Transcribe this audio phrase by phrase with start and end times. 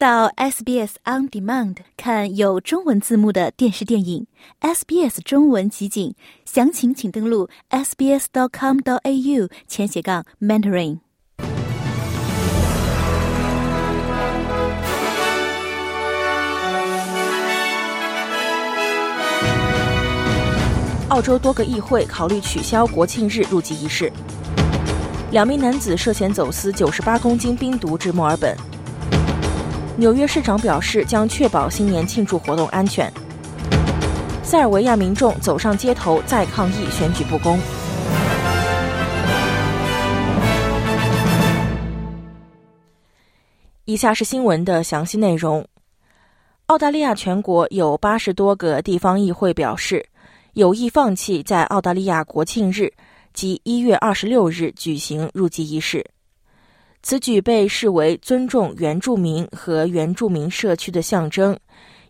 [0.00, 4.26] 到 SBS On Demand 看有中文字幕的电视电影
[4.62, 6.14] ，SBS 中文集锦，
[6.46, 11.00] 详情请登录 sbs.com.au 前斜杠 mentoring。
[21.10, 24.10] 澳洲多个议会考虑取消国庆日入籍仪式。
[25.30, 28.69] 两名男子涉嫌走私九十八公斤冰毒至墨尔本。
[30.00, 33.12] 纽约市长表示将确保新年庆祝活动安全。
[34.42, 37.58] 塞尔维亚民众走上街头再抗议选举不公。
[43.84, 45.62] 以下是新闻的详细内容。
[46.68, 50.08] 澳大利亚全国有八十多个地方议会表示
[50.54, 52.90] 有意放弃在澳大利亚国庆日
[53.34, 56.02] 及一月二十六日举行入籍仪式。
[57.02, 61.58] 此举被视为尊重原住民和原住民社区的象征，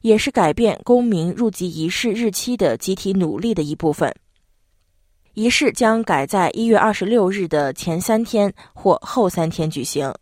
[0.01, 4.13] 也是改变公民入籍仪式日期的集体努力的一部分。
[5.35, 10.13] 仪式将改在一月二十六日的前三天或后三天举行。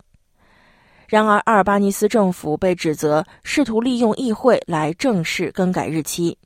[1.08, 6.36] 然而，阿尔巴尼斯政府被指责试图利用议会来正式更改日期。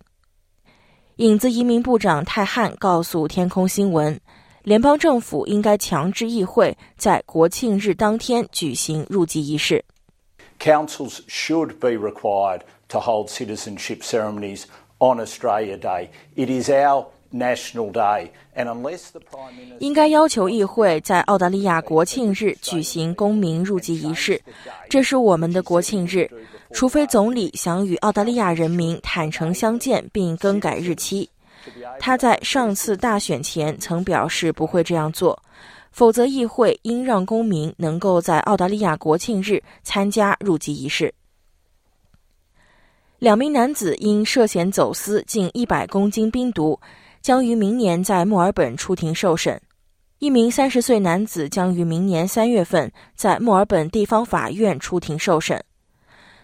[1.16, 4.18] 影子移民部长泰汉告诉天空新闻。
[4.62, 9.84] 联邦政府应该强制议会在国庆日当天举行入籍仪式。
[10.60, 14.64] Councils should be required to hold citizenship ceremonies
[14.98, 16.10] on Australia Day.
[16.36, 24.40] It is our national day, and unless the Prime Minister 应该要求议会在澳大利亚国庆日举行公民入籍仪式，
[24.88, 26.30] 这是我们的国庆日。
[26.72, 31.28] 除非总理想与澳大利亚人民坦诚相见并更改日期。
[31.98, 35.40] 他在上次大选前曾表示不会这样做，
[35.90, 41.12] 否则议会应让公民能够在澳大利亚国庆日参加入籍仪式。
[43.18, 46.80] 两名男子因涉嫌走私近一百公斤冰毒，
[47.20, 49.60] 将于明年在墨尔本出庭受审。
[50.18, 55.64] 一名三十岁男子将于明年三月份在墨尔本地方法院出庭受审，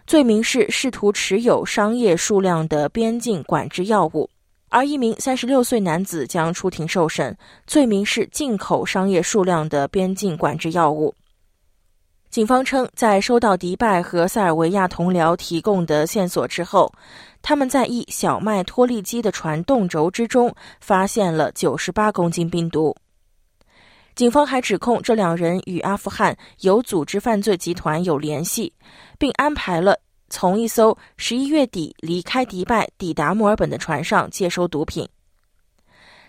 [0.06, 4.28] 罪名是试图持有商业数量的边境管制药物。
[4.68, 7.36] 而一名三十六岁男子将出庭受审，
[7.66, 11.14] 罪名是进口商业数量的边境管制药物。
[12.30, 16.92] 警方称，在收到迪拜和塞尔维亚同僚提供的线索之后，
[17.40, 22.94] 他们在一小麦脱粒机的传动轴之中发现了九十八公斤冰毒。
[24.14, 28.74] 警方还指控这两人与阿富汗有组织犯罪集团有联系，
[29.16, 29.98] 并安排了。
[30.30, 35.08] 从一艘十一月底离开迪拜抵达墨尔本的船上接收毒品。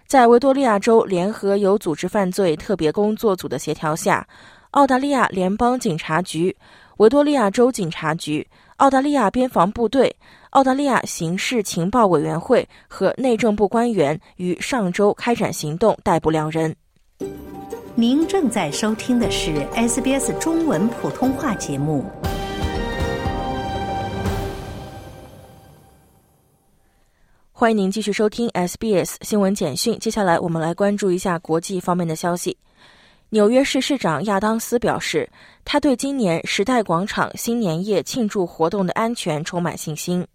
[0.08, 4.28] 在维多利亚州联合有组织犯罪特别工作组的协调下，
[4.72, 6.56] 澳大利亚联邦警察局、
[6.98, 10.16] 维多利亚州警察局、澳大利亚边防部队、
[10.50, 16.76] 澳大利亚刑事情报委员会和内政部官员于上周开展行动，逮捕两人。
[17.94, 22.04] 您正在收听的是 SBS 中文普通话节目。
[27.60, 30.00] 欢迎您继续收听 SBS 新闻简讯。
[30.00, 32.58] 接下来，我们来关注一下国际方面的消息。
[33.32, 35.30] 纽约市市长亚当斯表示，
[35.66, 40.26] 他对今年时代广场新年夜庆祝活动的安全充满信心。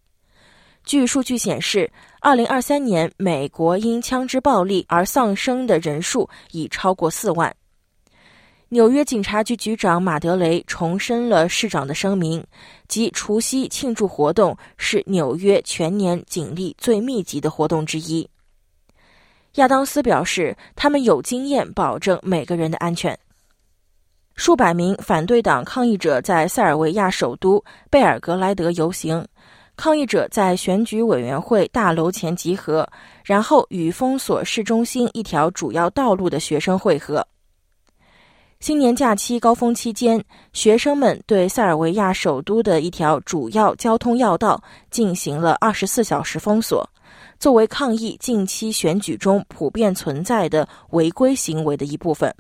[0.85, 1.91] 据数据显示
[2.21, 7.51] ，2023年美国因枪支暴力而丧生的人数已超过四万。
[8.75, 12.45] 纽约警察局局长马德雷重申了市长的声明，
[12.89, 18.29] 即除夕庆祝活动是纽约全年警力最密集的活动之一。
[19.55, 23.17] 亚当斯表示，他们有经验保证每个人的安全。
[24.35, 29.25] 数百名反对党抗议者在塞尔维亚首都贝尔格莱德游行，
[29.77, 32.85] 抗议者在选举委员会大楼前集合，
[33.23, 37.25] 然后与封锁市中心一条主要道路的学生会合。
[38.65, 40.25] 新年假期高峰期间，
[40.55, 44.59] 学生们对塞尔维亚首都的一条主要交通要道
[44.91, 46.89] 进行了二十四小时封锁，
[47.39, 52.35] 作为抗议近期选举中普遍存在的违规行为的一部分。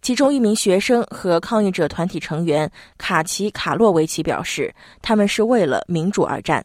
[0.00, 4.72] 其中一名学生和抗议者团体成员卡奇卡洛维奇表示，
[5.02, 6.64] 他们是为了民主而战。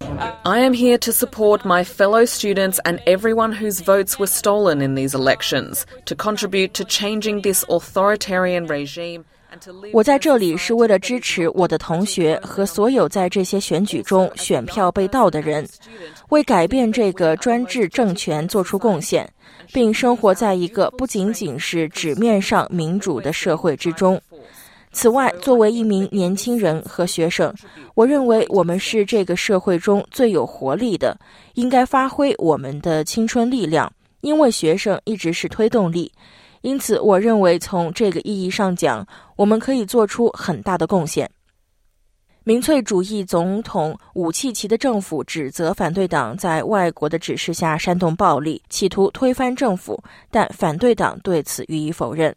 [0.00, 4.94] I am here to support my fellow students and everyone whose votes were stolen in
[4.94, 9.24] these elections, to contribute to changing this authoritarian regime.
[9.92, 15.66] 我在这里是为了支持我的同学和所有在这些选举中选票被盗的人，
[16.28, 19.26] 为改变这个专制政权做出贡献，
[19.72, 24.20] 并生活在一个不仅仅是纸面上民主的社会之中。
[24.96, 27.54] 此外，作为一名年轻人和学生，
[27.94, 31.14] 我认为我们是这个社会中最有活力的，
[31.52, 36.10] 应该发挥我们的青春力量，因为学生一直是推动力。
[36.62, 39.06] 因此，我认为从这个意义上讲，
[39.36, 41.30] 我们可以做出很大的贡献。
[42.44, 52.34] 民粹主义总统武契奇的政府指责反对党在外国的指示下煽动暴力，企图推翻政府，但反对党对此予以否认。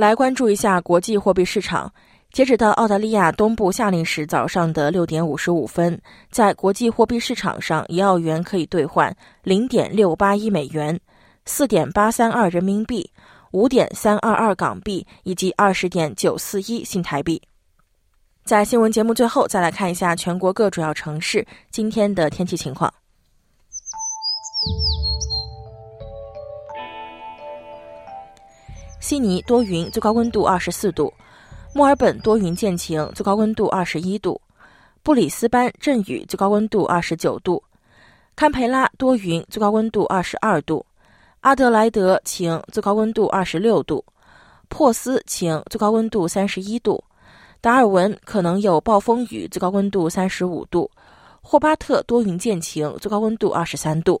[0.00, 1.92] 来关注一下国际货币市场。
[2.32, 6.00] 截止到澳大利亚东部夏令时早上的六点五十五分，
[6.30, 10.98] 在国际货币市场上，一澳元可以兑换零点六八一美元、
[11.44, 13.10] 四点八三二人民币、
[13.50, 17.42] 五点三二二港币以及二十点九四一新台币。
[18.42, 22.90] 在新闻节目最后，再来看一下全国各主要城市今天的天气情况。
[29.00, 31.10] 悉尼多云，最高温度二十四度；
[31.74, 34.38] 墨尔本多云见晴，最高温度二十一度；
[35.02, 37.62] 布里斯班阵雨，最高温度二十九度；
[38.36, 40.84] 堪培拉多云，最高温度二十二度；
[41.40, 44.04] 阿德莱德晴，最高温度二十六度；
[44.68, 47.02] 珀斯晴，最高温度三十一度；
[47.62, 50.90] 达尔文可能有暴风雨，最高温度三十五度；
[51.40, 54.20] 霍巴特多云见晴，最高温度二十三度。